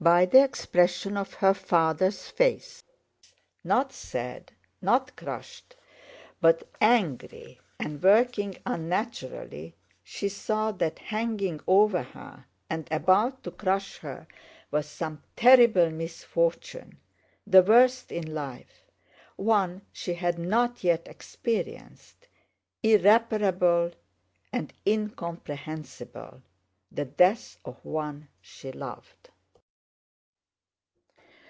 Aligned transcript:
By 0.00 0.26
the 0.26 0.42
expression 0.44 1.16
of 1.16 1.32
her 1.34 1.54
father's 1.54 2.28
face, 2.28 2.82
not 3.62 3.90
sad, 3.94 4.50
not 4.82 5.14
crushed, 5.16 5.76
but 6.42 6.68
angry 6.78 7.58
and 7.78 8.02
working 8.02 8.58
unnaturally, 8.66 9.74
she 10.02 10.28
saw 10.28 10.72
that 10.72 10.98
hanging 10.98 11.60
over 11.66 12.02
her 12.02 12.44
and 12.68 12.86
about 12.90 13.42
to 13.44 13.50
crush 13.50 13.96
her 14.00 14.26
was 14.70 14.86
some 14.86 15.22
terrible 15.36 15.88
misfortune, 15.88 16.98
the 17.46 17.62
worst 17.62 18.12
in 18.12 18.34
life, 18.34 18.82
one 19.36 19.80
she 19.90 20.12
had 20.12 20.38
not 20.38 20.84
yet 20.84 21.08
experienced, 21.08 22.28
irreparable 22.82 23.92
and 24.52 24.74
incomprehensible—the 24.86 27.04
death 27.06 27.56
of 27.64 27.82
one 27.82 28.28
she 28.42 28.70
loved. 28.70 29.30